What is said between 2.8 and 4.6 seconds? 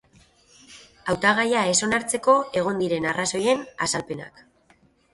diren arrazoien azalpenak.